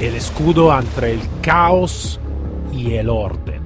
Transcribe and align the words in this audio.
el 0.00 0.14
escudo 0.14 0.78
entre 0.78 1.12
el 1.12 1.20
caos 1.40 2.20
y 2.72 2.94
el 2.94 3.08
orden. 3.08 3.62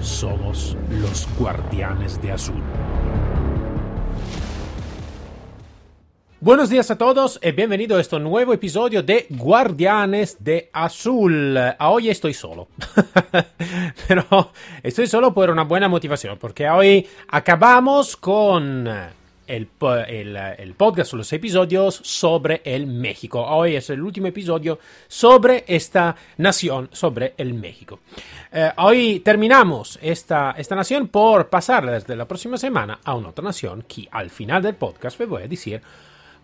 Somos 0.00 0.76
los 0.90 1.28
guardianes 1.38 2.20
de 2.20 2.32
azul. 2.32 2.62
Buenos 6.40 6.70
días 6.70 6.90
a 6.90 6.98
todos 6.98 7.38
y 7.42 7.52
bienvenido 7.52 7.98
a 7.98 8.00
este 8.00 8.18
nuevo 8.18 8.52
episodio 8.52 9.02
de 9.02 9.26
Guardianes 9.28 10.38
de 10.40 10.70
Azul. 10.72 11.56
Hoy 11.78 12.08
estoy 12.08 12.34
solo. 12.34 12.68
Pero 14.08 14.50
estoy 14.82 15.06
solo 15.06 15.32
por 15.32 15.50
una 15.50 15.64
buena 15.64 15.86
motivación, 15.86 16.38
porque 16.38 16.68
hoy 16.68 17.06
acabamos 17.28 18.16
con 18.16 18.88
el, 19.50 20.36
el, 20.58 20.74
podcast, 20.74 21.12
los 21.14 21.32
episodios 21.32 21.94
sobre 21.94 22.62
el 22.64 22.86
México. 22.86 23.44
Hoy 23.44 23.74
es 23.74 23.90
el 23.90 24.00
último 24.00 24.28
episodio 24.28 24.78
sobre 25.08 25.64
esta 25.66 26.14
nación, 26.36 26.88
sobre 26.92 27.34
el 27.36 27.54
México. 27.54 28.00
Eh, 28.52 28.70
hoy 28.76 29.20
terminamos 29.20 29.98
esta, 30.00 30.52
esta 30.52 30.76
nación 30.76 31.08
por 31.08 31.48
pasar 31.48 31.90
desde 31.90 32.14
la 32.14 32.28
próxima 32.28 32.56
semana 32.56 33.00
a 33.02 33.14
una 33.14 33.30
otra 33.30 33.44
nación 33.44 33.84
que 33.88 34.08
al 34.10 34.30
final 34.30 34.62
del 34.62 34.76
podcast 34.76 35.18
me 35.18 35.26
voy 35.26 35.42
a 35.42 35.48
decir 35.48 35.82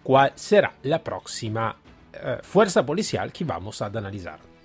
cuál 0.02 0.32
será 0.34 0.74
la 0.82 1.02
próxima 1.02 1.76
eh, 2.12 2.38
fuerza 2.42 2.84
policial 2.84 3.32
que 3.32 3.44
vamos 3.44 3.80
a 3.82 3.86
analizar. 3.86 4.55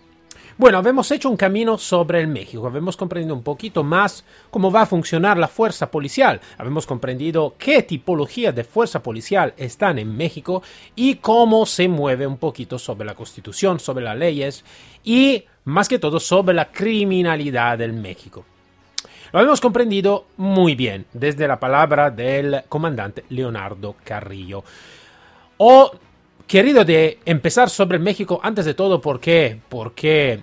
Bueno, 0.58 0.86
hemos 0.86 1.10
hecho 1.12 1.30
un 1.30 1.38
camino 1.38 1.78
sobre 1.78 2.20
el 2.20 2.28
México, 2.28 2.70
hemos 2.76 2.98
comprendido 2.98 3.34
un 3.34 3.42
poquito 3.42 3.84
más 3.84 4.26
cómo 4.50 4.70
va 4.70 4.82
a 4.82 4.86
funcionar 4.86 5.38
la 5.38 5.48
fuerza 5.48 5.90
policial, 5.90 6.42
hemos 6.60 6.86
comprendido 6.86 7.56
qué 7.58 7.84
tipología 7.84 8.52
de 8.52 8.64
fuerza 8.64 9.02
policial 9.02 9.54
están 9.58 9.98
en 9.98 10.16
México 10.16 10.62
y 10.96 11.16
cómo 11.16 11.66
se 11.66 11.88
mueve 11.88 12.28
un 12.28 12.38
poquito 12.38 12.78
sobre 12.78 13.06
la 13.06 13.16
constitución, 13.16 13.80
sobre 13.80 14.04
las 14.04 14.18
leyes 14.18 14.66
y 15.04 15.46
más 15.64 15.88
que 15.88 16.00
todo 16.00 16.20
sobre 16.20 16.54
la 16.54 16.70
criminalidad 16.72 17.78
del 17.78 17.94
México. 17.94 18.46
Lo 19.32 19.40
hemos 19.40 19.62
comprendido 19.62 20.26
muy 20.36 20.76
bien 20.76 21.06
desde 21.14 21.48
la 21.48 21.60
palabra 21.60 22.12
del 22.12 22.64
comandante 22.68 23.24
Leonardo 23.30 23.96
Carrillo. 24.04 24.64
O 25.58 25.92
querido 26.46 26.84
de 26.84 27.20
empezar 27.24 27.70
sobre 27.70 27.98
México 27.98 28.42
antes 28.44 28.66
de 28.66 28.74
todo, 28.74 29.00
¿por 29.00 29.22
qué? 29.22 29.58
Porque 29.70 30.42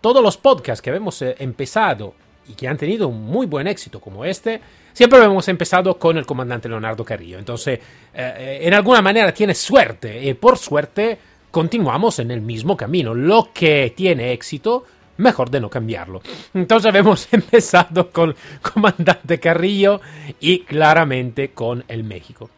todos 0.00 0.22
los 0.22 0.36
podcasts 0.36 0.82
que 0.82 0.90
hemos 0.90 1.20
eh, 1.22 1.36
empezado 1.38 2.14
y 2.48 2.54
que 2.54 2.68
han 2.68 2.76
tenido 2.76 3.08
un 3.08 3.22
muy 3.22 3.46
buen 3.46 3.66
éxito 3.66 4.00
como 4.00 4.24
este, 4.24 4.60
siempre 4.92 5.22
hemos 5.22 5.46
empezado 5.48 5.98
con 5.98 6.16
el 6.16 6.26
comandante 6.26 6.68
Leonardo 6.68 7.04
Carrillo. 7.04 7.38
Entonces, 7.38 7.78
eh, 7.78 7.82
eh, 8.14 8.58
en 8.62 8.74
alguna 8.74 9.02
manera 9.02 9.32
tiene 9.32 9.54
suerte 9.54 10.24
y 10.24 10.34
por 10.34 10.58
suerte 10.58 11.18
continuamos 11.50 12.18
en 12.18 12.30
el 12.30 12.40
mismo 12.40 12.76
camino. 12.76 13.14
Lo 13.14 13.50
que 13.52 13.92
tiene 13.96 14.32
éxito, 14.32 14.84
mejor 15.18 15.50
de 15.50 15.60
no 15.60 15.68
cambiarlo. 15.68 16.22
Entonces 16.54 16.94
hemos 16.94 17.28
empezado 17.32 18.10
con 18.10 18.34
comandante 18.62 19.38
Carrillo 19.38 20.00
y 20.40 20.60
claramente 20.60 21.50
con 21.50 21.84
el 21.88 22.04
México. 22.04 22.50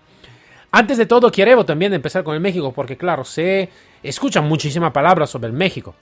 Antes 0.75 0.97
de 0.97 1.05
todo, 1.05 1.31
quiero 1.31 1.67
también 1.67 1.93
empezar 1.93 2.25
con 2.25 2.35
el 2.35 2.41
México 2.41 2.73
porque, 2.73 2.97
claro, 2.97 3.25
se 3.25 3.69
escuchan 4.03 4.49
muchísimas 4.49 4.91
palabras 4.91 5.29
sobre 5.29 5.49
el 5.49 5.53
México 5.53 5.95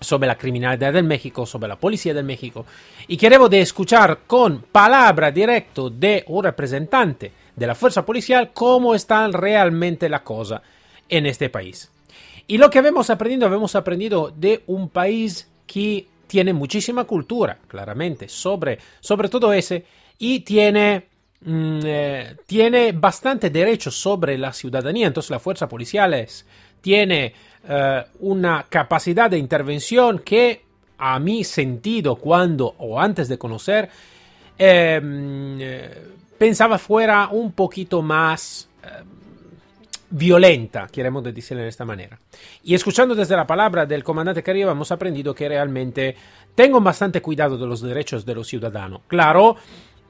sobre 0.00 0.28
la 0.28 0.38
criminalidad 0.38 0.92
del 0.92 1.04
México, 1.04 1.46
sobre 1.46 1.68
la 1.68 1.76
policía 1.76 2.14
del 2.14 2.24
México, 2.24 2.66
y 3.06 3.16
queremos 3.16 3.52
escuchar 3.52 4.20
con 4.26 4.62
palabra 4.62 5.30
directo 5.30 5.90
de 5.90 6.24
un 6.28 6.44
representante 6.44 7.32
de 7.54 7.66
la 7.66 7.74
fuerza 7.74 8.06
policial 8.06 8.50
cómo 8.52 8.94
está 8.94 9.26
realmente 9.28 10.08
la 10.08 10.22
cosa 10.22 10.62
en 11.08 11.26
este 11.26 11.50
país. 11.50 11.90
Y 12.46 12.58
lo 12.58 12.70
que 12.70 12.78
hemos 12.78 13.10
aprendido, 13.10 13.52
hemos 13.52 13.74
aprendido 13.74 14.32
de 14.34 14.62
un 14.66 14.88
país 14.88 15.48
que 15.66 16.06
tiene 16.26 16.52
muchísima 16.52 17.04
cultura, 17.04 17.58
claramente, 17.66 18.28
sobre, 18.28 18.78
sobre 19.00 19.28
todo 19.28 19.52
ese, 19.52 19.84
y 20.18 20.40
tiene, 20.40 21.06
mm, 21.40 21.80
eh, 21.84 22.36
tiene 22.46 22.92
bastante 22.92 23.50
derecho 23.50 23.90
sobre 23.90 24.38
la 24.38 24.52
ciudadanía. 24.52 25.08
Entonces 25.08 25.30
la 25.30 25.40
fuerza 25.40 25.68
policial 25.68 26.14
es, 26.14 26.46
tiene 26.80 27.32
eh, 27.68 28.04
una 28.20 28.66
capacidad 28.68 29.30
de 29.30 29.38
intervención 29.38 30.20
que 30.20 30.62
a 30.98 31.18
mi 31.18 31.44
sentido 31.44 32.16
cuando 32.16 32.74
o 32.78 33.00
antes 33.00 33.28
de 33.28 33.38
conocer 33.38 33.88
em, 34.56 35.60
eh, 35.60 36.02
pensaba 36.36 36.78
fuera 36.78 37.28
un 37.28 37.52
poquito 37.52 38.02
más 38.02 38.68
em, 38.82 39.06
violenta, 40.10 40.88
queremos 40.90 41.22
decirlo 41.22 41.62
de 41.62 41.68
esta 41.68 41.84
manera. 41.84 42.18
Y 42.64 42.74
escuchando 42.74 43.14
desde 43.14 43.36
la 43.36 43.46
palabra 43.46 43.86
del 43.86 44.02
comandante 44.02 44.42
Carrillo 44.42 44.70
hemos 44.70 44.90
aprendido 44.90 45.34
que 45.34 45.48
realmente 45.48 46.16
tengo 46.54 46.80
bastante 46.80 47.20
cuidado 47.20 47.56
de 47.56 47.66
los 47.66 47.80
derechos 47.80 48.24
de 48.24 48.34
los 48.34 48.48
ciudadanos. 48.48 49.02
Claro, 49.06 49.56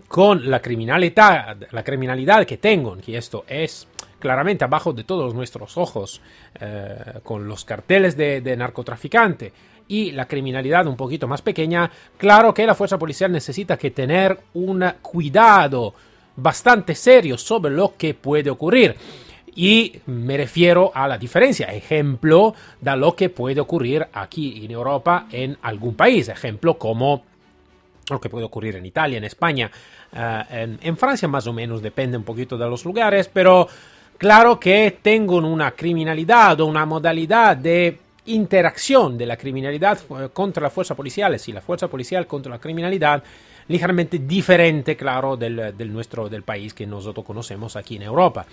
con 0.07 0.49
la 0.51 0.61
criminalidad, 0.61 1.57
la 1.71 1.85
criminalidad 1.85 2.47
que 2.47 2.57
tengo, 2.57 2.97
que 2.97 3.19
esto 3.19 3.45
es 3.47 3.87
claramente 4.19 4.65
abajo 4.65 4.93
de 4.93 5.05
todos 5.05 5.35
nuestros 5.35 5.77
ojos, 5.77 6.21
eh, 6.61 7.21
con 7.23 7.47
los 7.47 7.65
carteles 7.65 8.17
de, 8.17 8.57
narcotraficante 8.57 9.53
y 9.89 10.13
la 10.13 10.27
criminalidad 10.27 10.87
un 10.87 10.97
poquito 10.97 11.27
más 11.27 11.43
pequeña, 11.43 11.91
claro 12.17 12.53
que 12.53 12.67
la 12.67 12.75
fuerza 12.75 12.99
policial 12.99 13.33
necesita 13.33 13.77
que 13.77 13.91
tener 13.91 14.39
un 14.55 14.85
cuidado 15.01 15.95
bastante 16.37 16.95
serio 16.95 17.39
sobre 17.39 17.73
lo 17.73 17.95
que 17.97 18.15
puede 18.15 18.51
ocurrir. 18.51 18.97
Y 19.55 20.01
me 20.07 20.37
refiero 20.37 20.93
a 20.95 21.09
la 21.09 21.19
diferencia, 21.19 21.67
ejemplo 21.67 22.55
de 22.81 22.97
lo 22.97 23.17
que 23.17 23.29
puede 23.29 23.61
ocurrir 23.61 24.07
aquí 24.13 24.65
en 24.65 24.71
Europa 24.71 25.27
en 25.33 25.57
algún 25.63 25.95
país, 25.95 26.29
ejemplo 26.29 26.79
como 26.79 27.25
lo 28.11 28.21
que 28.21 28.29
puede 28.29 28.45
ocurrir 28.45 28.77
en 28.77 28.87
Italia, 28.87 29.19
en 29.19 29.25
España, 29.25 29.71
eh, 30.13 30.77
en, 30.81 30.97
Francia 30.97 31.29
más 31.29 31.47
o 31.47 31.53
menos, 31.53 31.83
depende 31.83 32.17
un 32.17 32.25
poquito 32.25 32.57
de 32.57 32.69
los 32.69 32.85
lugares, 32.85 33.29
pero 33.33 33.69
Claro 34.19 34.59
que 34.59 34.99
tengo 35.01 35.37
una 35.37 35.71
criminalidad 35.71 36.61
o 36.61 36.67
una 36.67 36.85
modalidad 36.85 37.57
de 37.57 37.99
interacción 38.27 39.17
de 39.17 39.27
la 39.27 39.37
criminalidad 39.37 39.97
eh, 40.11 40.29
contra 40.33 40.65
la 40.65 40.71
fuerza 40.71 40.97
policial, 40.97 41.37
y 41.47 41.53
la 41.53 41.61
fuerza 41.61 41.87
policial 41.87 42.27
contra 42.27 42.51
la 42.51 42.59
criminalidad, 42.59 43.23
ligeramente 43.69 44.19
diferente, 44.19 44.97
claro, 44.97 45.37
del, 45.37 45.73
nuestro 45.93 46.29
del 46.29 46.43
país 46.43 46.75
que 46.75 46.85
nosotros 46.85 47.25
conocemos 47.25 47.77
aquí 47.77 47.95
en 47.95 48.03
Europa. 48.03 48.45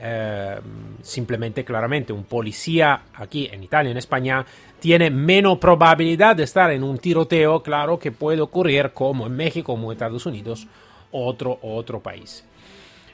Eh, 0.00 0.60
simplemente, 1.02 1.64
claramente, 1.64 2.12
un 2.12 2.22
policía 2.22 3.02
aquí 3.14 3.48
en 3.50 3.64
Italia, 3.64 3.90
en 3.90 3.98
España, 3.98 4.46
tiene 4.78 5.10
menos 5.10 5.58
probabilidad 5.58 6.36
de 6.36 6.44
estar 6.44 6.70
en 6.70 6.84
un 6.84 6.96
tiroteo, 6.98 7.60
claro, 7.60 7.98
que 7.98 8.12
puede 8.12 8.40
ocurrir 8.40 8.92
como 8.94 9.26
en 9.26 9.34
México, 9.34 9.72
como 9.72 9.90
en 9.90 9.96
Estados 9.96 10.26
Unidos, 10.26 10.68
otro, 11.10 11.58
otro 11.62 11.98
país. 11.98 12.44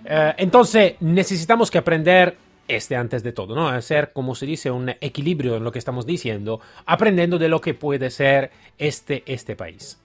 Eh, 0.05 0.35
entonces 0.39 0.95
necesitamos 1.01 1.71
que 1.71 1.79
aprender 1.79 2.37
este 2.67 2.97
antes 2.97 3.23
de 3.23 3.33
todo, 3.33 3.55
¿no? 3.55 3.69
Hacer, 3.69 4.13
como 4.13 4.35
se 4.35 4.47
dice, 4.47 4.71
un 4.71 4.91
equilibrio 5.01 5.57
en 5.57 5.65
lo 5.65 5.73
que 5.73 5.79
estamos 5.79 6.07
diciendo, 6.07 6.61
aprendiendo 6.87 7.39
de 7.39 7.49
lo 7.49 7.61
que 7.61 7.75
puede 7.75 8.11
ser 8.11 8.51
este, 8.79 9.23
este 9.27 9.57
país. 9.57 9.99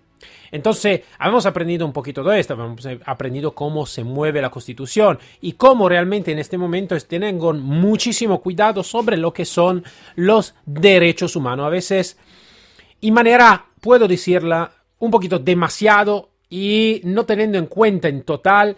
Entonces, 0.51 1.01
hemos 1.23 1.45
aprendido 1.45 1.85
un 1.85 1.93
poquito 1.93 2.23
de 2.23 2.39
esto, 2.39 2.53
hemos 2.53 2.85
aprendido 3.05 3.53
cómo 3.53 3.85
se 3.85 4.03
mueve 4.03 4.41
la 4.41 4.49
constitución 4.49 5.19
y 5.41 5.53
cómo 5.53 5.87
realmente 5.87 6.31
en 6.31 6.39
este 6.39 6.57
momento 6.57 6.97
tienen 6.99 7.37
muchísimo 7.37 8.41
cuidado 8.41 8.83
sobre 8.83 9.15
lo 9.15 9.31
que 9.31 9.45
son 9.45 9.83
los 10.15 10.55
derechos 10.65 11.35
humanos. 11.35 11.67
A 11.67 11.69
veces, 11.69 12.17
y 12.99 13.11
manera, 13.11 13.67
puedo 13.79 14.07
decirla, 14.07 14.71
un 14.97 15.11
poquito 15.11 15.39
demasiado 15.39 16.29
y 16.49 17.01
no 17.05 17.25
teniendo 17.25 17.57
en 17.57 17.67
cuenta 17.67 18.07
en 18.07 18.23
total 18.23 18.75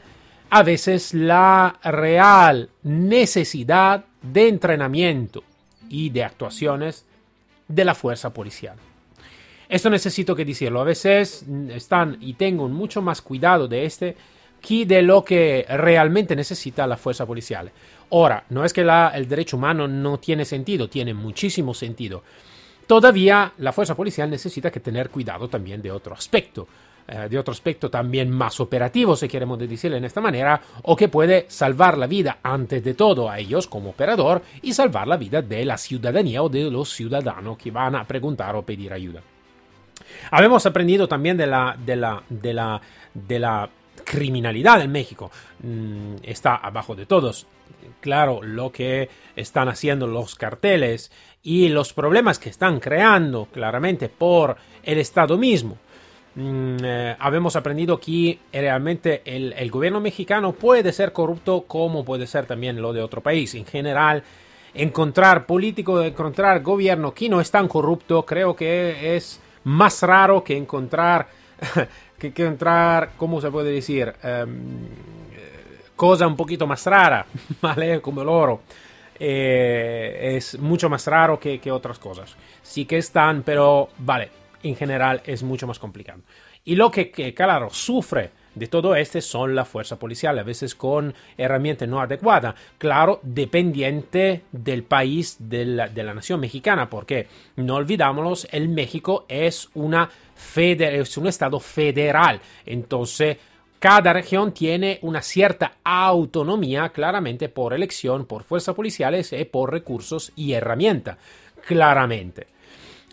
a 0.52 0.64
veces 0.64 1.14
la 1.14 1.80
real 1.82 2.70
necesidad 2.84 4.04
de 4.22 4.50
entrenamiento 4.50 5.44
y 5.90 6.10
de 6.10 6.26
actuaciones 6.26 7.06
de 7.70 7.86
la 7.86 7.96
fuerza 7.96 8.34
policial. 8.34 8.76
Esto 9.70 9.90
necesito 9.90 10.36
que 10.36 10.44
decirlo. 10.44 10.82
A 10.82 10.84
veces 10.84 11.46
están 11.70 12.18
y 12.20 12.34
tengo 12.34 12.68
mucho 12.68 13.02
más 13.02 13.22
cuidado 13.22 13.70
de 13.70 13.86
este 13.86 14.18
que 14.60 14.86
de 14.86 15.02
lo 15.02 15.24
que 15.24 15.66
realmente 15.70 16.36
necesita 16.36 16.86
la 16.86 16.98
fuerza 16.98 17.26
policial. 17.26 17.72
Ahora, 18.12 18.44
no 18.50 18.66
es 18.66 18.74
que 18.74 18.82
el 18.82 19.30
derecho 19.30 19.56
humano 19.56 19.88
no 19.88 20.20
tiene 20.20 20.44
sentido, 20.44 20.90
tiene 20.90 21.14
muchísimo 21.14 21.74
sentido. 21.74 22.24
Todavía 22.88 23.54
la 23.60 23.72
fuerza 23.72 23.96
policial 23.96 24.30
necesita 24.30 24.70
que 24.70 24.82
tener 24.82 25.10
cuidado 25.10 25.48
también 25.48 25.82
de 25.82 25.92
otro 25.92 26.14
aspecto. 26.14 26.68
Eh, 27.12 27.28
de 27.28 27.38
otro 27.38 27.52
aspecto 27.52 27.90
también 27.90 28.30
más 28.30 28.62
operativo, 28.62 29.18
si 29.18 29.28
queremos 29.28 29.60
decirlo 29.60 29.98
en 29.98 30.06
esta 30.06 30.22
manera, 30.22 30.62
o 30.84 30.96
que 30.96 31.10
puede 31.10 31.46
salvar 31.50 31.98
la 31.98 32.08
vida 32.08 32.38
antes 32.42 32.82
de 32.86 32.94
todo 32.94 33.30
a 33.30 33.38
ellos 33.38 33.68
como 33.68 33.90
operador 33.90 34.42
y 34.62 34.72
salvar 34.72 35.10
la 35.10 35.18
vida 35.18 35.42
de 35.42 35.66
la 35.66 35.78
ciudadanía 35.78 36.42
o 36.42 36.48
de 36.48 36.72
los 36.72 36.90
ciudadanos 36.90 37.58
que 37.58 37.70
van 37.70 37.98
a 37.98 38.08
preguntar 38.08 38.56
o 38.56 38.62
pedir 38.62 38.94
ayuda. 38.94 39.22
Habemos 40.32 40.66
aprendido 40.66 41.06
también 41.10 41.36
de 41.36 41.48
la, 41.48 41.76
de 41.78 41.98
la, 41.98 42.24
de 42.30 42.54
la, 42.54 42.82
de 43.14 43.40
la 43.40 43.70
criminalidad 44.06 44.82
en 44.82 44.92
México 44.94 45.32
mm, 45.62 46.16
está 46.24 46.56
abajo 46.56 46.96
de 46.96 47.06
todos. 47.06 47.46
Claro, 48.00 48.42
lo 48.42 48.72
que 48.72 49.10
están 49.36 49.68
haciendo 49.68 50.08
los 50.08 50.36
carteles 50.36 51.12
y 51.44 51.68
los 51.68 51.92
problemas 51.92 52.40
que 52.40 52.50
están 52.50 52.80
creando 52.80 53.50
claramente 53.52 54.08
por 54.08 54.56
el 54.84 54.98
Estado 54.98 55.38
mismo. 55.38 55.78
Mm, 56.34 56.78
eh, 56.82 57.16
habemos 57.20 57.58
aprendido 57.58 58.00
que 58.00 58.40
realmente 58.54 59.22
el, 59.26 59.70
gobierno 59.70 60.00
mexicano 60.00 60.54
puede 60.54 60.94
ser 60.94 61.12
corrupto 61.12 61.64
como 61.68 62.06
puede 62.06 62.26
ser 62.26 62.46
también 62.46 62.82
lo 62.82 62.94
de 62.94 63.02
otro 63.02 63.22
país. 63.22 63.54
En 63.56 63.66
general, 63.66 64.24
encontrar 64.74 65.46
político, 65.46 66.02
encontrar 66.02 66.62
gobierno 66.62 67.14
que 67.14 67.28
no 67.30 67.42
es 67.42 67.52
tan 67.52 67.68
corrupto, 67.68 68.26
creo 68.26 68.56
que 68.56 69.16
es 69.16 69.42
más 69.66 70.02
raro 70.04 70.44
que 70.44 70.56
encontrar, 70.56 71.28
que, 72.18 72.34
entrar, 72.38 73.12
¿cómo 73.18 73.42
se 73.42 73.52
puede 73.52 73.72
decir? 73.72 74.14
Um, 74.24 74.88
cosa 75.96 76.26
un 76.28 76.38
poquito 76.38 76.66
más 76.66 76.86
rara, 76.86 77.26
¿vale? 77.62 78.02
Como 78.02 78.22
el 78.22 78.30
oro. 78.30 78.62
Eh, 79.24 80.36
es 80.38 80.58
mucho 80.58 80.90
más 80.90 81.06
raro 81.06 81.40
que, 81.40 81.60
que 81.60 81.72
otras 81.72 82.00
cosas. 82.00 82.36
Sí 82.64 82.86
que 82.86 82.98
están, 82.98 83.44
pero 83.44 83.90
vale, 84.00 84.41
en 84.64 84.76
general 84.76 85.22
es 85.26 85.44
mucho 85.44 85.68
más 85.68 85.80
complicado. 85.80 86.22
Y 86.64 86.76
lo 86.76 86.92
que, 86.92 87.12
que 87.12 87.34
claro, 87.34 87.70
sufre 87.72 88.32
de 88.54 88.68
todo 88.68 88.96
este 88.96 89.22
son 89.22 89.56
la 89.56 89.66
fuerza 89.66 89.98
policial, 89.98 90.38
a 90.38 90.44
veces 90.44 90.76
con 90.76 91.14
herramientas 91.38 91.88
no 91.88 92.02
adecuadas, 92.02 92.56
claro, 92.78 93.20
dependiente 93.24 94.44
del 94.52 94.84
país 94.84 95.38
de 95.40 95.66
la, 95.66 95.88
de 95.88 96.04
la 96.04 96.14
nación 96.14 96.40
mexicana, 96.40 96.90
porque 96.90 97.28
no 97.56 97.76
olvidámoslo, 97.76 98.50
el 98.52 98.70
México 98.70 99.26
es, 99.28 99.70
una 99.74 100.10
es 100.56 101.18
un 101.18 101.28
estado 101.28 101.60
federal, 101.60 102.42
entonces 102.66 103.38
cada 103.80 104.14
región 104.14 104.54
tiene 104.54 105.00
una 105.02 105.22
cierta 105.22 105.78
autonomía, 105.84 106.90
claramente 106.90 107.50
por 107.50 107.74
elección, 107.74 108.26
por 108.26 108.44
fuerzas 108.44 108.76
policiales 108.76 109.34
y 109.34 109.44
por 109.46 109.72
recursos 109.72 110.32
y 110.36 110.54
herramientas, 110.54 111.18
claramente. 111.66 112.46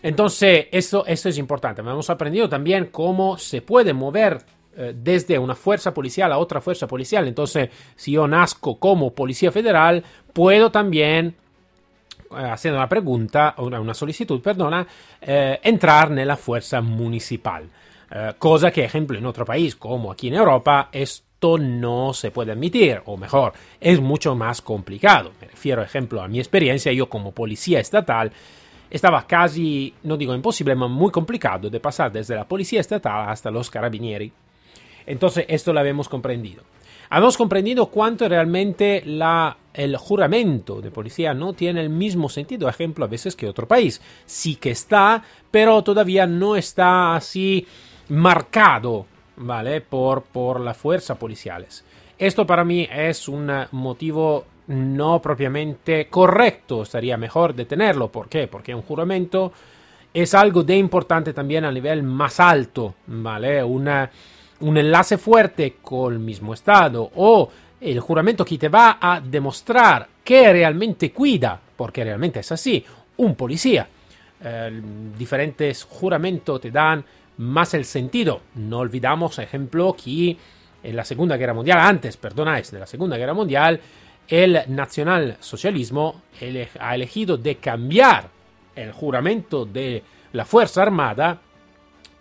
Entonces, 0.01 0.67
esto, 0.71 1.05
esto 1.05 1.29
es 1.29 1.37
importante. 1.37 1.81
Hemos 1.81 2.09
aprendido 2.09 2.47
también 2.47 2.85
cómo 2.91 3.37
se 3.37 3.61
puede 3.61 3.93
mover 3.93 4.39
eh, 4.75 4.93
desde 4.95 5.37
una 5.37 5.55
fuerza 5.55 5.93
policial 5.93 6.31
a 6.31 6.37
otra 6.37 6.61
fuerza 6.61 6.87
policial. 6.87 7.27
Entonces, 7.27 7.69
si 7.95 8.13
yo 8.13 8.27
nazco 8.27 8.79
como 8.79 9.13
policía 9.13 9.51
federal, 9.51 10.03
puedo 10.31 10.71
también, 10.71 11.35
eh, 12.31 12.35
haciendo 12.35 12.79
una 12.79 12.87
pregunta, 12.87 13.55
una, 13.57 13.79
una 13.81 13.93
solicitud, 13.93 14.41
perdona, 14.41 14.87
eh, 15.21 15.59
entrar 15.63 16.17
en 16.17 16.27
la 16.27 16.37
fuerza 16.37 16.81
municipal. 16.81 17.69
Eh, 18.11 18.33
cosa 18.39 18.71
que, 18.71 18.83
ejemplo, 18.83 19.17
en 19.17 19.25
otro 19.25 19.45
país, 19.45 19.75
como 19.75 20.11
aquí 20.11 20.29
en 20.29 20.35
Europa, 20.35 20.89
esto 20.91 21.57
no 21.57 22.13
se 22.13 22.31
puede 22.31 22.51
admitir, 22.51 23.01
o 23.05 23.17
mejor, 23.17 23.53
es 23.79 23.99
mucho 23.99 24.35
más 24.35 24.61
complicado. 24.61 25.31
Me 25.39 25.47
refiero, 25.47 25.81
ejemplo, 25.83 26.21
a 26.21 26.27
mi 26.27 26.39
experiencia, 26.39 26.91
yo 26.91 27.07
como 27.07 27.31
policía 27.31 27.79
estatal, 27.79 28.31
estaba 28.89 29.25
casi, 29.27 29.93
no 30.03 30.17
digo 30.17 30.33
imposible, 30.33 30.75
pero 30.75 30.87
muy 30.87 31.11
complicado 31.11 31.69
de 31.69 31.79
pasar 31.79 32.11
desde 32.11 32.35
la 32.35 32.47
policía 32.47 32.81
estatal 32.81 33.29
hasta 33.29 33.51
los 33.51 33.69
carabinieri. 33.69 34.31
Entonces, 35.05 35.45
esto 35.47 35.73
lo 35.73 35.79
habíamos 35.79 36.09
comprendido. 36.09 36.63
Habíamos 37.11 37.37
comprendido 37.37 37.87
cuánto 37.87 38.29
realmente 38.29 39.03
el 39.73 39.97
juramento 39.97 40.79
de 40.79 40.91
policía 40.91 41.33
no 41.33 41.53
tiene 41.53 41.81
el 41.81 41.89
mismo 41.89 42.29
sentido, 42.29 42.69
ejemplo, 42.69 43.05
a 43.05 43.07
veces 43.07 43.35
que 43.35 43.47
otro 43.47 43.67
país. 43.67 43.99
Sí 44.25 44.55
que 44.55 44.69
está, 44.69 45.23
pero 45.49 45.83
todavía 45.83 46.27
no 46.27 46.55
está 46.55 47.15
así 47.15 47.65
marcado, 48.09 49.07
¿vale? 49.37 49.81
Por, 49.81 50.21
por 50.21 50.59
las 50.59 50.77
fuerzas 50.77 51.17
policiales. 51.17 51.83
Esto 52.19 52.45
para 52.45 52.63
mí 52.63 52.87
es 52.91 53.27
un 53.27 53.49
motivo 53.71 54.45
no 54.69 55.21
propiamente 55.21 56.07
correcto, 56.07 56.85
sería 56.85 57.17
mejor 57.17 57.53
detenerlo. 57.53 58.11
¿Por 58.11 58.29
qué? 58.29 58.47
Porque 58.47 58.73
un 58.73 58.81
juramento 58.81 59.51
es 60.13 60.33
algo 60.33 60.63
de 60.63 60.77
importante 60.77 61.33
también 61.33 61.65
a 61.65 61.71
nivel 61.71 62.01
más 62.03 62.39
alto, 62.39 62.95
¿vale? 63.07 63.63
Una 63.63 64.09
un 64.61 64.77
enlace 64.77 65.17
fuerte 65.17 65.77
con 65.81 66.13
el 66.13 66.19
mismo 66.19 66.53
Estado 66.53 67.09
o 67.15 67.49
el 67.79 67.99
juramento 67.99 68.43
que 68.43 68.57
te 68.57 68.69
va 68.69 68.97
a 69.01 69.21
demostrar 69.21 70.07
que 70.23 70.51
realmente 70.51 71.11
cuida, 71.11 71.59
porque 71.75 72.03
realmente 72.03 72.41
es 72.41 72.51
así, 72.51 72.83
un 73.17 73.35
policía. 73.35 73.87
Diferentes 75.17 75.83
juramentos 75.83 76.61
te 76.61 76.71
dan 76.71 77.03
más 77.37 77.73
el 77.73 77.85
sentido. 77.85 78.41
No 78.55 78.79
olvidamos, 78.79 79.39
ejemplo, 79.39 79.95
que 79.95 80.35
en 80.83 80.95
la 80.95 81.05
Segunda 81.05 81.37
Guerra 81.37 81.53
Mundial, 81.53 81.79
antes, 81.79 82.17
perdonáis, 82.17 82.71
de 82.71 82.79
la 82.79 82.85
Segunda 82.85 83.17
Guerra 83.17 83.33
Mundial, 83.33 83.79
el 84.29 84.61
nacionalsocialismo 84.67 86.21
ha 86.79 86.95
elegido 86.95 87.35
de 87.35 87.55
cambiar 87.55 88.29
el 88.75 88.91
juramento 88.91 89.65
de 89.65 90.03
la 90.33 90.45
Fuerza 90.45 90.83
Armada, 90.83 91.41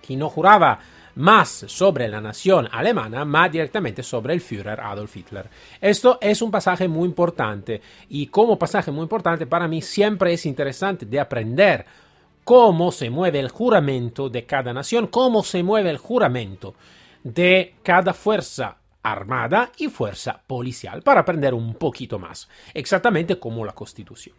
que 0.01 0.17
no 0.17 0.31
juraba 0.31 0.79
más 1.17 1.65
sobre 1.67 2.09
la 2.09 2.21
nación 2.21 2.69
alemana, 2.73 3.25
más 3.25 3.53
directamente 3.53 4.03
sobre 4.03 4.33
el 4.33 4.41
Führer 4.41 4.81
Adolf 4.81 5.15
Hitler. 5.17 5.51
Esto 5.81 6.19
es 6.21 6.41
un 6.41 6.51
pasaje 6.51 6.89
muy 6.89 7.07
importante 7.07 7.83
y 8.09 8.29
como 8.29 8.59
pasaje 8.59 8.91
muy 8.91 9.03
importante 9.03 9.47
para 9.47 9.69
mí 9.69 9.83
siempre 9.83 10.33
es 10.33 10.47
interesante 10.47 11.05
de 11.05 11.21
aprender 11.21 11.85
cómo 12.43 12.91
se 12.91 13.11
mueve 13.11 13.41
el 13.41 13.51
juramento 13.51 14.31
de 14.31 14.47
cada 14.47 14.73
nación, 14.73 15.09
cómo 15.09 15.43
se 15.43 15.63
mueve 15.63 15.91
el 15.91 15.99
juramento 15.99 16.75
de 17.23 17.75
cada 17.83 18.15
fuerza 18.15 18.79
armada 19.11 19.73
y 19.77 19.89
fuerza 19.89 20.43
policial, 20.47 21.03
para 21.03 21.21
aprender 21.21 21.55
un 21.55 21.75
poquito 21.75 22.19
más, 22.19 22.49
exactamente 22.75 23.39
como 23.39 23.65
la 23.65 23.73
Constitución. 23.73 24.37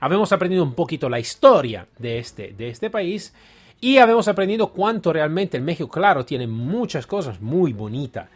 Habemos 0.00 0.32
aprendido 0.32 0.64
un 0.64 0.74
poquito 0.74 1.08
la 1.08 1.20
historia 1.20 1.86
de 1.98 2.18
este, 2.18 2.52
de 2.52 2.68
este 2.68 2.90
país 2.90 3.32
y 3.80 3.98
habíamos 3.98 4.28
aprendido 4.28 4.72
cuánto 4.72 5.12
realmente 5.12 5.56
el 5.56 5.64
México, 5.64 5.88
claro, 5.88 6.24
tiene 6.24 6.46
muchas 6.46 7.04
cosas 7.04 7.40
muy 7.40 7.72
bonitas. 7.72 8.28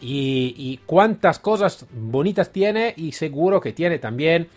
Y, 0.00 0.78
cuántas 0.86 1.38
cosas 1.38 1.86
bonitas 1.90 2.52
tiene 2.52 2.94
y 2.96 3.12
seguro 3.12 3.60
que 3.60 3.72
tiene 3.72 3.98
también 3.98 4.48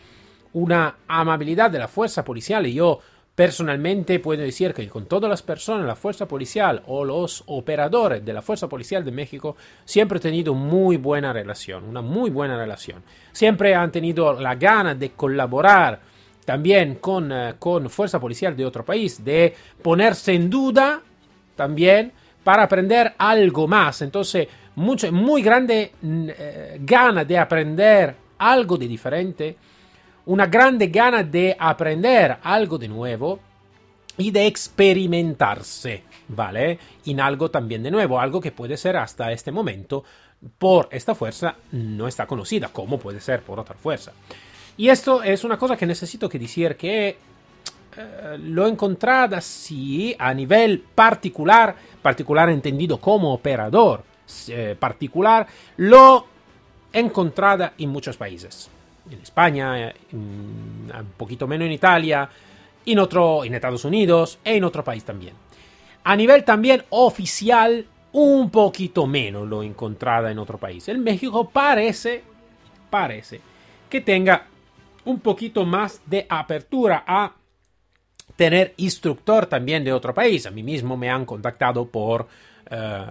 una 0.53 0.97
amabilidad 1.07 1.71
de 1.71 1.79
la 1.79 1.88
fuerza 1.88 2.23
policial. 2.23 2.65
Y 2.65 2.73
yo 2.73 2.99
personalmente 3.36 4.19
puedo 4.19 4.42
decir 4.42 4.74
que 4.74 4.88
con 4.89 5.06
todas 5.06 5.30
las 5.30 5.42
personas 5.42 5.86
la 5.86 5.95
fuerza 5.95 6.28
policial 6.28 6.83
o 6.88 7.06
los 7.06 7.44
operadores 7.48 8.24
de 8.24 8.33
la 8.33 8.42
fuerza 8.42 8.68
policial 8.68 9.06
de 9.06 9.12
México 9.12 9.56
siempre 9.86 10.18
he 10.18 10.22
tenido 10.22 10.54
muy 10.54 10.98
buena 10.98 11.31
relación, 11.31 11.86
una 11.86 12.01
muy 12.01 12.30
buena 12.30 12.57
relación. 12.57 13.03
Siempre 13.32 13.74
han 13.74 13.91
tenido 13.91 14.34
la 14.34 14.55
gana 14.55 14.96
de 14.96 15.12
colaborar 15.12 16.01
también 16.46 16.96
con, 16.96 17.32
eh, 17.32 17.55
con 17.58 17.89
fuerza 17.89 18.20
policial 18.20 18.55
de 18.55 18.65
otro 18.65 18.84
país, 18.84 19.24
de 19.24 19.55
ponerse 19.82 20.34
en 20.34 20.50
duda 20.50 21.01
también 21.55 22.12
para 22.44 22.63
aprender 22.63 23.13
algo 23.17 23.67
más. 23.67 24.01
Entonces, 24.01 24.48
mucho, 24.75 25.12
muy 25.12 25.41
grande 25.41 25.94
mm, 26.01 26.29
eh, 26.29 26.77
gana 26.82 27.24
de 27.24 27.38
aprender 27.38 28.15
algo 28.39 28.77
de 28.77 28.88
diferente, 28.88 29.58
una 30.25 30.48
grande 30.48 30.88
gana 30.88 31.24
de 31.24 31.56
aprender 31.58 32.38
algo 32.44 32.78
de 32.78 32.88
nuevo 32.88 33.40
y 34.18 34.32
de 34.32 34.46
experimentarse, 34.46 36.04
¿vale? 36.28 36.80
En 37.06 37.20
algo 37.20 37.50
también 37.50 37.84
de 37.84 37.92
nuevo, 37.92 38.20
algo 38.20 38.40
que 38.40 38.51
puede 38.51 38.78
ser 38.78 38.98
hasta 38.98 39.32
este 39.32 39.51
momento 39.51 40.04
por 40.58 40.90
esta 40.92 41.16
fuerza 41.16 41.56
no 41.72 42.08
está 42.08 42.25
conocida, 42.25 42.70
como 42.70 43.00
puede 43.00 43.22
ser 43.22 43.42
por 43.42 43.60
otra 43.60 43.75
fuerza. 43.75 44.12
Y 44.78 44.90
esto 44.90 45.22
es 45.24 45.44
una 45.44 45.58
cosa 45.58 45.78
que 45.78 45.86
necesito 45.86 46.28
que 46.28 46.40
decir 46.40 46.75
que 46.75 47.10
eh, 47.10 48.38
lo 48.40 48.66
he 48.66 48.70
encontrado 48.70 49.36
así 49.36 50.16
a 50.18 50.34
nivel 50.34 50.80
particular, 50.80 51.75
particular 52.01 52.50
entendido 52.50 52.98
como 53.00 53.34
operador 53.34 54.04
eh, 54.48 54.75
particular, 54.80 55.46
lo 55.78 56.25
he 56.94 57.00
encontrado 57.00 57.72
en 57.78 57.90
muchos 57.90 58.18
países. 58.18 58.70
En 59.10 59.20
España, 59.20 59.93
un 60.13 61.13
poquito 61.17 61.48
menos 61.48 61.65
en 61.65 61.72
Italia, 61.72 62.29
en, 62.86 63.00
otro, 63.00 63.43
en 63.43 63.55
Estados 63.55 63.86
Unidos 63.86 64.39
y 64.43 64.51
en 64.51 64.63
otro 64.63 64.84
país 64.84 65.03
también. 65.03 65.34
A 66.03 66.15
nivel 66.15 66.43
también 66.43 66.84
oficial, 66.89 67.86
un 68.13 68.50
poquito 68.50 69.08
menos 69.08 69.48
lo 69.48 69.63
he 69.63 69.65
encontrado 69.65 70.27
en 70.27 70.39
otro 70.39 70.58
país. 70.58 70.88
En 70.89 71.03
México 71.03 71.50
parece, 71.50 72.24
parece 72.89 73.41
que 73.89 74.01
tenga 74.01 74.48
un 75.05 75.20
poquito 75.20 75.65
más 75.65 76.01
de 76.05 76.25
apertura 76.29 77.03
a 77.08 77.34
tener 78.36 78.74
instructor 78.77 79.46
también 79.46 79.84
de 79.84 79.93
otro 79.93 80.13
país. 80.13 80.46
A 80.46 80.51
mí 80.51 80.63
mismo 80.63 80.98
me 80.98 81.10
han 81.10 81.25
contactado 81.25 81.88
por, 81.88 82.27
eh, 82.70 83.05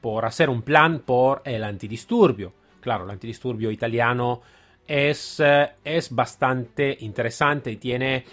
por 0.00 0.24
hacer 0.24 0.50
un 0.50 0.62
plan 0.62 1.00
por 1.00 1.42
el 1.44 1.64
antidisturbio. 1.64 2.52
Claro, 2.80 3.04
el 3.04 3.10
antidisturbio 3.10 3.70
italiano 3.70 4.40
es, 4.86 5.40
eh, 5.40 5.70
es 5.84 6.14
bastante 6.14 6.96
interesante 7.00 7.70
y 7.70 7.76
tiene 7.76 8.24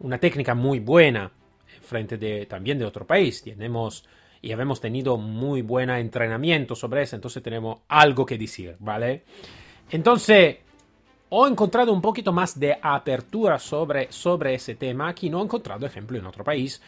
una 0.00 0.18
técnica 0.18 0.54
muy 0.54 0.80
buena 0.80 1.30
frente 1.82 2.16
de, 2.16 2.46
también 2.46 2.78
de 2.78 2.84
otro 2.84 3.06
país. 3.06 3.42
Tenemos 3.42 4.04
y 4.42 4.52
hemos 4.52 4.80
tenido 4.80 5.16
muy 5.16 5.62
buen 5.62 5.90
entrenamiento 5.90 6.74
sobre 6.74 7.02
eso, 7.02 7.16
entonces 7.16 7.42
tenemos 7.42 7.80
algo 7.88 8.24
que 8.24 8.38
decir, 8.38 8.76
¿vale? 8.78 9.24
Entonces, 9.90 10.56
he 11.30 11.48
encontrado 11.48 11.92
un 11.92 12.00
poquito 12.00 12.32
más 12.32 12.58
de 12.58 12.78
apertura 12.80 13.58
sobre, 13.58 14.10
sobre 14.10 14.54
ese 14.54 14.76
tema. 14.76 15.08
Aquí 15.08 15.28
no 15.28 15.40
he 15.40 15.44
encontrado 15.44 15.84
ejemplo 15.84 16.18
en 16.18 16.26
otro 16.26 16.42
país, 16.42 16.80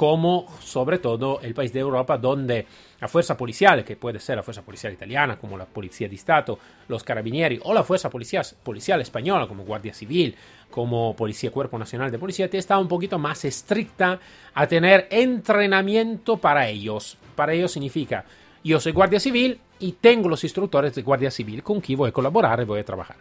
como 0.00 0.46
sobre 0.60 0.98
todo 0.98 1.40
el 1.42 1.52
país 1.52 1.74
de 1.74 1.80
Europa 1.80 2.16
donde 2.16 2.64
la 3.02 3.06
fuerza 3.06 3.36
policial, 3.36 3.84
que 3.84 3.96
puede 3.96 4.18
ser 4.18 4.36
la 4.36 4.42
fuerza 4.42 4.62
policial 4.62 4.94
italiana, 4.94 5.38
como 5.38 5.58
la 5.58 5.66
Policía 5.66 6.08
de 6.08 6.14
Estado, 6.14 6.58
los 6.88 7.04
carabinieri, 7.04 7.60
o 7.64 7.74
la 7.74 7.82
fuerza 7.82 8.08
policial, 8.08 8.42
policial 8.62 9.02
española, 9.02 9.46
como 9.46 9.62
Guardia 9.62 9.92
Civil, 9.92 10.34
como 10.70 11.14
Policía 11.14 11.50
Cuerpo 11.50 11.78
Nacional 11.78 12.10
de 12.10 12.18
Policía, 12.18 12.48
está 12.50 12.78
un 12.78 12.88
poquito 12.88 13.18
más 13.18 13.44
estricta 13.44 14.18
a 14.54 14.66
tener 14.66 15.06
entrenamiento 15.10 16.38
para 16.38 16.66
ellos. 16.66 17.18
Para 17.36 17.52
ellos 17.52 17.70
significa, 17.70 18.24
yo 18.64 18.80
soy 18.80 18.92
Guardia 18.92 19.20
Civil 19.20 19.60
y 19.80 19.92
tengo 19.92 20.30
los 20.30 20.42
instructores 20.44 20.94
de 20.94 21.02
Guardia 21.02 21.30
Civil 21.30 21.62
con 21.62 21.82
quien 21.82 21.98
voy 21.98 22.08
a 22.08 22.12
colaborar 22.12 22.58
y 22.62 22.64
voy 22.64 22.80
a 22.80 22.84
trabajar. 22.86 23.18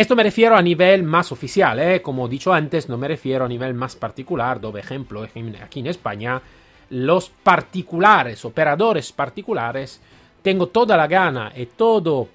Esto 0.00 0.16
me 0.16 0.22
refiero 0.22 0.56
a 0.56 0.62
nivel 0.62 1.02
más 1.02 1.30
oficial, 1.30 1.78
¿eh? 1.78 2.00
como 2.00 2.24
he 2.24 2.30
dicho 2.30 2.54
antes, 2.54 2.88
no 2.88 2.96
me 2.96 3.06
refiero 3.06 3.44
a 3.44 3.48
nivel 3.48 3.74
más 3.74 3.96
particular, 3.96 4.58
donde, 4.58 4.80
ejemplo, 4.80 5.22
aquí 5.22 5.80
en 5.80 5.86
España, 5.88 6.40
los 6.88 7.28
particulares, 7.28 8.42
operadores 8.46 9.12
particulares, 9.12 10.00
tengo 10.40 10.68
toda 10.68 10.96
la 10.96 11.06
gana 11.06 11.52
y 11.54 11.66
todo 11.66 12.28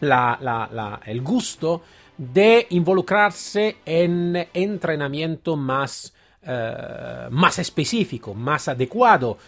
el 0.00 1.22
gusto 1.22 1.82
de 2.18 2.66
involucrarse 2.70 3.76
en 3.86 4.48
entrenamiento 4.52 5.54
más, 5.54 6.12
eh, 6.42 7.28
más 7.30 7.60
específico, 7.60 8.34
más 8.34 8.66
adecuado, 8.66 9.38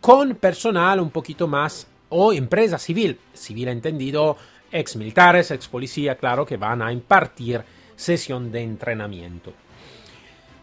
con 0.00 0.36
personal 0.36 1.00
un 1.00 1.10
poquito 1.10 1.48
más 1.48 1.84
o 2.10 2.32
empresa 2.32 2.78
civil, 2.78 3.18
civil 3.34 3.66
entendido 3.66 4.36
ex 4.72 4.96
militares, 4.96 5.50
ex 5.50 5.68
policía, 5.68 6.16
claro, 6.16 6.44
que 6.44 6.56
van 6.56 6.82
a 6.82 6.92
impartir 6.92 7.62
sesión 7.94 8.50
de 8.50 8.62
entrenamiento. 8.62 9.52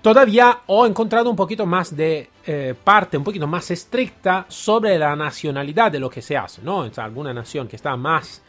Todavía 0.02 0.62
he 0.68 0.88
encontrado 0.88 1.30
un 1.30 1.36
poquito 1.36 1.66
más 1.66 1.96
de 1.96 2.30
eh, 2.46 2.74
parte, 2.84 3.18
un 3.18 3.24
poquito 3.24 3.48
más 3.48 3.70
estricta 3.70 4.46
sobre 4.48 4.98
la 4.98 5.14
nacionalidad 5.16 5.92
de 5.92 6.00
lo 6.00 6.10
que 6.10 6.22
se 6.22 6.38
hace, 6.38 6.62
¿no? 6.62 6.80
O 6.80 6.92
alguna 6.98 7.34
nación 7.34 7.68
que 7.68 7.76
está 7.76 7.98
más, 7.98 8.42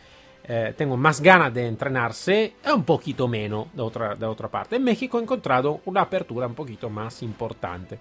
eh, 0.45 0.75
tengo 0.77 0.97
más 0.97 1.21
ganas 1.21 1.53
de 1.53 1.67
entrenarse, 1.67 2.55
es 2.65 2.73
un 2.73 2.85
poquito 2.85 3.27
menos 3.27 3.67
de 3.73 3.83
otra, 3.83 4.15
de 4.15 4.27
otra 4.27 4.49
parte. 4.49 4.77
En 4.77 4.85
México 4.85 5.19
he 5.19 5.23
encontrado 5.23 5.81
una 5.87 6.03
apertura 6.03 6.47
un 6.47 6.55
poquito 6.55 6.89
más 6.89 7.21
importante. 7.23 7.99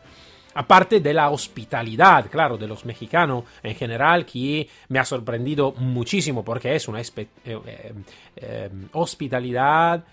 Aparte 0.55 0.99
de 0.99 1.13
la 1.13 1.29
hospitalidad, 1.29 2.29
claro, 2.29 2.57
de 2.57 2.67
los 2.67 2.83
mexicanos 2.83 3.43
en 3.61 3.75
general, 3.75 4.25
que 4.25 4.67
me 4.87 4.99
ha 4.99 5.05
sorprendido 5.05 5.73
muchísimo 5.73 6.43
porque 6.43 6.75
es 6.75 6.87
una 6.87 6.99
eh, 7.01 7.27
eh, 7.45 7.93
eh, 8.35 8.69
hospitalidad 8.93 10.03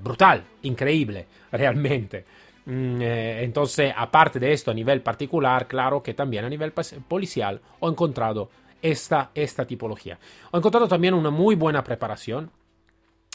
brutal, 0.00 0.42
increíble, 0.62 1.26
realmente. 1.52 2.24
Mm, 2.64 3.00
entonces, 3.00 3.92
aparte 3.96 4.40
de 4.40 4.52
esto, 4.52 4.70
a 4.70 4.74
nivel 4.74 5.00
particular, 5.02 5.68
claro 5.68 6.02
que 6.02 6.14
también 6.14 6.44
a 6.44 6.48
nivel 6.48 6.72
policial 7.06 7.60
he 7.80 7.86
encontrado 7.86 8.50
esta, 8.82 9.30
esta 9.34 9.66
tipología. 9.66 10.18
He 10.52 10.56
encontrado 10.56 10.88
también 10.88 11.14
una 11.14 11.30
muy 11.30 11.54
buena 11.54 11.84
preparación 11.84 12.50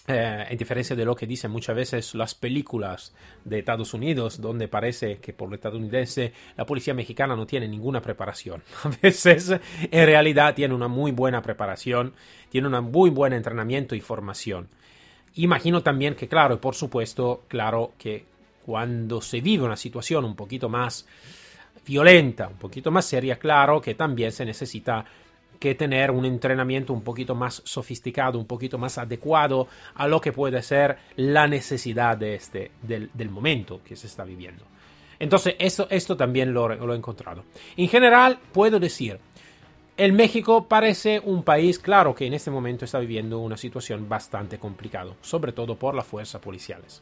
eh, 0.06 0.46
en 0.50 0.58
diferencia 0.58 0.98
de 0.98 1.06
lo 1.06 1.16
que 1.16 1.26
dicen 1.26 1.50
muchas 1.50 1.78
veces 1.78 2.14
las 2.14 2.36
películas 2.36 3.14
de 3.46 3.60
Estados 3.60 3.94
Unidos, 3.94 4.42
donde 4.42 4.68
parece 4.68 5.20
que 5.20 5.32
por 5.32 5.48
lo 5.48 5.56
estadounidense 5.56 6.34
la 6.58 6.66
policía 6.66 6.94
mexicana 6.94 7.38
no 7.38 7.48
tiene 7.48 7.70
ninguna 7.70 8.02
preparación. 8.02 8.64
A 8.84 8.90
veces 9.02 9.50
en 9.50 10.06
realidad 10.06 10.56
tiene 10.56 10.74
una 10.74 10.90
muy 10.90 11.12
buena 11.12 11.42
preparación, 11.42 12.14
tiene 12.50 12.68
un 12.68 12.92
muy 12.92 13.12
buen 13.12 13.32
entrenamiento 13.32 13.96
y 13.96 14.02
formación. 14.02 14.68
Imagino 15.36 15.82
también 15.82 16.16
que, 16.16 16.28
claro, 16.28 16.60
por 16.60 16.76
supuesto, 16.76 17.46
claro 17.48 17.94
que 17.98 18.26
cuando 18.66 19.22
se 19.22 19.40
vive 19.40 19.64
una 19.64 19.78
situación 19.78 20.26
un 20.26 20.36
poquito 20.36 20.68
más 20.68 21.08
violenta, 21.86 22.50
un 22.50 22.58
poquito 22.58 22.92
más 22.92 23.06
seria, 23.06 23.38
claro 23.38 23.82
que 23.82 23.96
también 23.96 24.32
se 24.34 24.46
necesita 24.46 25.06
que 25.63 25.75
tener 25.75 26.12
un 26.12 26.25
entrenamiento 26.25 26.91
un 26.91 27.03
poquito 27.03 27.36
más 27.36 27.62
sofisticado, 27.63 28.38
un 28.38 28.46
poquito 28.46 28.77
más 28.77 28.98
adecuado 28.98 29.70
a 29.96 30.10
lo 30.10 30.20
que 30.20 30.34
puede 30.34 30.62
ser 30.62 30.98
la 31.15 31.48
necesidad 31.48 32.17
de 32.17 32.36
este, 32.36 32.72
del, 32.82 33.29
momento 33.29 33.79
que 33.82 33.96
se 33.96 34.08
está 34.08 34.25
viviendo. 34.25 34.65
Entonces, 35.20 35.55
esto, 35.60 35.88
esto 35.89 36.17
también 36.17 36.53
lo, 36.53 36.67
lo 36.67 36.93
he 36.93 36.98
encontrado. 36.98 37.46
En 37.77 37.88
general, 37.88 38.39
puedo 38.51 38.77
decir, 38.77 39.20
el 39.96 40.12
México 40.12 40.67
parece 40.67 41.22
un 41.24 41.43
país, 41.43 41.79
claro, 41.79 42.13
que 42.13 42.25
en 42.25 42.34
este 42.34 42.51
momento 42.51 42.84
está 42.84 43.00
viviendo 43.00 43.39
una 43.39 43.55
situación 43.55 44.10
bastante 44.10 44.60
complicada, 44.60 45.13
sobre 45.22 45.53
todo 45.53 45.77
por 45.77 45.96
las 45.96 46.05
fuerzas 46.05 46.41
policiales. 46.41 47.01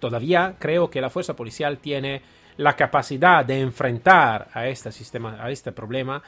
Todavía 0.00 0.56
creo 0.58 0.90
que 0.90 1.00
la 1.00 1.08
fuerza 1.08 1.36
policial 1.36 1.78
tiene 1.78 2.20
la 2.56 2.74
capacidad 2.74 3.44
de 3.44 3.60
enfrentar 3.60 4.48
a 4.54 4.66
este, 4.66 4.90
sistema, 4.90 5.38
a 5.40 5.52
este 5.52 5.70
problema 5.70 6.20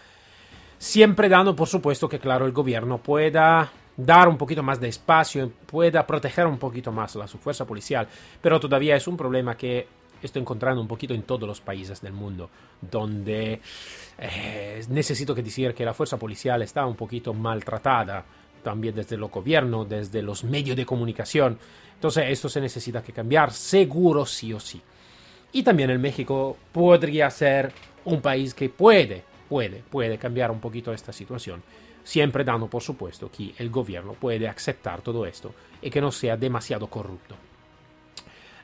siempre 0.79 1.29
dando 1.29 1.55
por 1.55 1.69
supuesto 1.69 2.09
que 2.09 2.19
claro 2.19 2.47
el 2.47 2.53
gobierno 2.53 2.99
pueda 2.99 3.71
dar 3.97 4.29
un 4.29 4.37
poquito 4.37 4.63
más 4.63 4.81
de 4.81 4.89
espacio, 4.89 5.51
pueda 5.67 6.07
proteger 6.07 6.47
un 6.47 6.59
poquito 6.59 6.91
más 6.93 7.17
a 7.17 7.27
su 7.29 7.39
fuerza 7.39 7.65
policial, 7.65 8.09
pero 8.41 8.59
todavía 8.59 8.97
es 8.97 9.07
un 9.07 9.17
problema 9.17 9.57
que 9.57 9.87
estoy 10.23 10.43
encontrando 10.43 10.81
un 10.81 10.89
poquito 10.89 11.15
en 11.15 11.23
todos 11.23 11.47
los 11.47 11.61
países 11.61 12.01
del 12.01 12.13
mundo, 12.13 12.51
donde 12.81 13.61
eh, 14.19 14.85
necesito 14.89 15.35
que 15.35 15.43
decir 15.43 15.75
que 15.75 15.85
la 15.85 15.95
fuerza 15.95 16.19
policial 16.19 16.63
está 16.63 16.87
un 16.87 16.97
poquito 16.97 17.35
maltratada, 17.35 18.25
también 18.63 18.95
desde 18.95 19.17
el 19.17 19.25
gobierno, 19.27 19.85
desde 19.85 20.23
los 20.23 20.43
medios 20.43 20.77
de 20.77 20.87
comunicación. 20.87 21.59
Entonces 21.95 22.25
esto 22.29 22.49
se 22.49 22.61
necesita 22.61 23.03
que 23.03 23.13
cambiar, 23.13 23.53
seguro 23.53 24.25
sí 24.27 24.53
o 24.53 24.59
sí. 24.59 24.81
Y 25.53 25.63
también 25.63 25.91
el 25.91 25.99
México 25.99 26.57
podría 26.73 27.31
ser 27.31 27.71
un 28.07 28.21
país 28.21 28.55
que 28.55 28.69
puede 28.71 29.23
puede, 29.49 29.83
puede 29.91 30.19
cambiar 30.19 30.51
un 30.51 30.61
poquito 30.61 30.93
esta 30.93 31.13
situación, 31.13 31.63
siempre 32.03 32.45
dando 32.45 32.69
por 32.69 32.83
supuesto 32.83 33.31
que 33.31 33.55
el 33.59 33.71
gobierno 33.71 34.15
puede 34.15 34.49
aceptar 34.49 35.01
todo 35.01 35.27
esto 35.27 35.55
y 35.81 35.91
que 35.91 36.01
no 36.01 36.13
sea 36.13 36.37
demasiado 36.37 36.87
corrupto. 36.89 37.37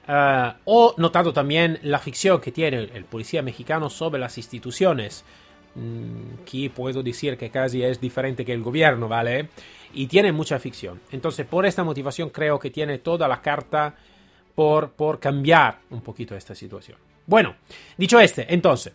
Uh, 0.08 0.52
he 0.66 1.00
notado 1.00 1.32
también 1.32 1.78
la 1.82 1.98
ficción 1.98 2.40
que 2.40 2.50
tiene 2.50 2.78
el 2.78 3.04
policía 3.04 3.42
mexicano 3.42 3.88
sobre 3.88 4.18
las 4.18 4.36
instituciones, 4.38 5.24
mm, 5.74 6.44
que 6.44 6.70
puedo 6.70 7.02
decir 7.02 7.36
que 7.36 7.50
casi 7.50 7.82
es 7.82 8.00
diferente 8.00 8.44
que 8.44 8.52
el 8.52 8.62
gobierno, 8.62 9.08
¿vale? 9.08 9.48
Y 9.92 10.06
tiene 10.06 10.32
mucha 10.32 10.58
ficción. 10.58 11.00
Entonces, 11.12 11.46
por 11.46 11.64
esta 11.64 11.84
motivación 11.84 12.30
creo 12.30 12.58
que 12.58 12.70
tiene 12.70 12.98
toda 12.98 13.28
la 13.28 13.40
carta 13.40 13.94
por, 14.54 14.90
por 14.90 15.20
cambiar 15.20 15.78
un 15.90 16.00
poquito 16.00 16.34
esta 16.34 16.54
situación. 16.54 16.98
Bueno, 17.26 17.54
dicho 17.96 18.18
este, 18.18 18.52
entonces, 18.52 18.92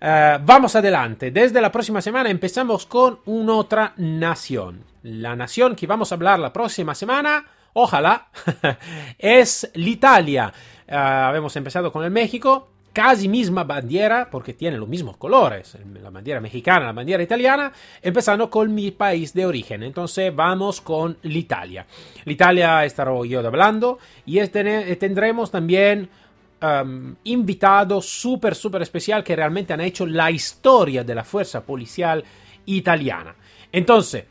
eh, 0.00 0.38
vamos 0.42 0.76
adelante. 0.76 1.30
Desde 1.30 1.60
la 1.60 1.72
próxima 1.72 2.00
semana 2.00 2.30
empezamos 2.30 2.86
con 2.86 3.20
una 3.26 3.54
otra 3.54 3.92
nación. 3.96 4.84
La 5.02 5.36
nación 5.36 5.76
que 5.76 5.86
vamos 5.86 6.10
a 6.10 6.14
hablar 6.14 6.38
la 6.38 6.52
próxima 6.52 6.94
semana, 6.94 7.44
ojalá, 7.74 8.28
es 9.18 9.70
l'Italia. 9.74 10.52
Uh, 10.86 11.34
hemos 11.34 11.56
empezado 11.56 11.90
con 11.90 12.04
el 12.04 12.10
México, 12.10 12.68
casi 12.94 13.28
misma 13.28 13.64
bandera, 13.64 14.28
porque 14.30 14.54
tiene 14.54 14.78
los 14.78 14.88
mismos 14.88 15.16
colores, 15.16 15.76
la 16.00 16.10
bandera 16.10 16.40
mexicana, 16.40 16.86
la 16.86 16.92
bandera 16.92 17.22
italiana, 17.22 17.72
empezando 18.00 18.48
con 18.48 18.72
mi 18.74 18.92
país 18.92 19.34
de 19.34 19.44
origen. 19.44 19.82
Entonces 19.82 20.34
vamos 20.34 20.80
con 20.80 21.18
l'Italia. 21.22 21.86
L'Italia 22.24 22.84
estaré 22.84 23.28
yo 23.28 23.40
hablando 23.40 23.98
y 24.24 24.38
tendremos 24.46 25.50
también 25.50 26.08
um, 26.64 27.14
invitado 27.24 28.00
súper, 28.00 28.54
súper 28.54 28.82
especial 28.82 29.22
que 29.22 29.36
realmente 29.36 29.72
han 29.72 29.80
hecho 29.80 30.06
la 30.06 30.30
historia 30.30 31.04
de 31.04 31.14
la 31.14 31.24
fuerza 31.24 31.62
policial 31.62 32.24
italiana. 32.66 33.34
Entonces, 33.70 34.24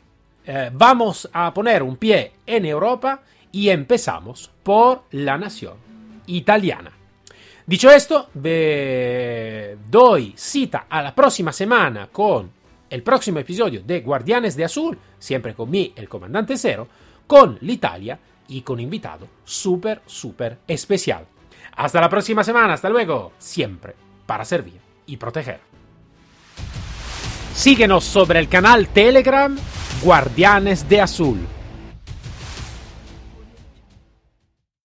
eh, 0.46 0.70
vamos 0.72 1.28
a 1.32 1.52
poner 1.54 1.82
un 1.82 1.96
pie 1.96 2.32
en 2.46 2.66
Europa 2.66 3.22
y 3.52 3.68
empezamos 3.68 4.50
por 4.62 5.04
la 5.12 5.38
nación 5.38 5.74
italiana. 6.26 6.90
Dicho 7.66 7.90
esto, 7.90 8.28
doy 9.90 10.34
cita 10.36 10.86
a 10.88 11.00
la 11.00 11.14
próxima 11.14 11.50
semana 11.50 12.08
con 12.12 12.50
el 12.90 13.02
próximo 13.02 13.38
episodio 13.38 13.82
de 13.82 14.00
Guardianes 14.00 14.54
de 14.54 14.64
Azul, 14.64 14.98
siempre 15.18 15.54
con 15.54 15.70
mí, 15.70 15.92
el 15.96 16.08
comandante 16.08 16.58
cero, 16.58 16.86
con 17.26 17.56
l'Italia 17.62 18.18
y 18.48 18.60
con 18.60 18.80
invitado 18.80 19.28
súper, 19.44 20.02
súper 20.04 20.58
especial. 20.68 21.26
Hasta 21.76 22.00
la 22.00 22.08
próxima 22.08 22.44
semana, 22.44 22.74
hasta 22.74 22.88
luego, 22.88 23.32
siempre 23.38 23.94
para 24.26 24.44
servir 24.44 24.80
y 25.06 25.16
proteger. 25.16 25.60
Síguenos 27.54 28.04
sobre 28.04 28.40
el 28.40 28.48
canal 28.48 28.88
Telegram 28.88 29.56
Guardianes 30.02 30.88
de 30.88 31.00
Azul. 31.00 31.53